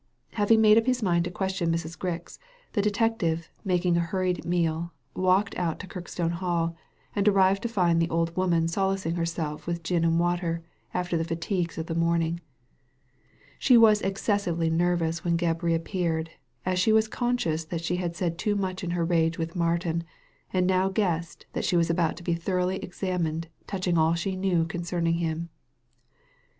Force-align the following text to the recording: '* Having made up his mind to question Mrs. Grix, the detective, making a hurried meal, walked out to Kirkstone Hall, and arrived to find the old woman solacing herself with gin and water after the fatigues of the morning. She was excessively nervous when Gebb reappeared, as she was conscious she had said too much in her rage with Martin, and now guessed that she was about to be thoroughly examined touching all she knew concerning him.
'* 0.15 0.33
Having 0.33 0.61
made 0.61 0.79
up 0.79 0.87
his 0.87 1.03
mind 1.03 1.25
to 1.25 1.29
question 1.29 1.71
Mrs. 1.71 1.95
Grix, 1.95 2.39
the 2.73 2.81
detective, 2.81 3.49
making 3.63 3.95
a 3.95 3.99
hurried 3.99 4.43
meal, 4.43 4.93
walked 5.13 5.55
out 5.59 5.77
to 5.79 5.85
Kirkstone 5.87 6.31
Hall, 6.31 6.75
and 7.15 7.27
arrived 7.27 7.61
to 7.61 7.69
find 7.69 8.01
the 8.01 8.09
old 8.09 8.35
woman 8.35 8.67
solacing 8.67 9.13
herself 9.13 9.67
with 9.67 9.83
gin 9.83 10.03
and 10.03 10.19
water 10.19 10.63
after 10.91 11.17
the 11.17 11.23
fatigues 11.23 11.77
of 11.77 11.85
the 11.85 11.93
morning. 11.93 12.39
She 13.59 13.77
was 13.77 14.01
excessively 14.01 14.71
nervous 14.71 15.23
when 15.23 15.37
Gebb 15.37 15.61
reappeared, 15.61 16.31
as 16.65 16.79
she 16.79 16.91
was 16.91 17.07
conscious 17.07 17.67
she 17.77 17.97
had 17.97 18.15
said 18.15 18.39
too 18.39 18.55
much 18.55 18.83
in 18.83 18.89
her 18.97 19.05
rage 19.05 19.37
with 19.37 19.55
Martin, 19.55 20.03
and 20.51 20.65
now 20.65 20.89
guessed 20.89 21.45
that 21.53 21.63
she 21.63 21.77
was 21.77 21.91
about 21.91 22.17
to 22.17 22.23
be 22.23 22.33
thoroughly 22.33 22.77
examined 22.77 23.49
touching 23.67 23.99
all 23.99 24.15
she 24.15 24.35
knew 24.35 24.65
concerning 24.65 25.19
him. 25.19 25.49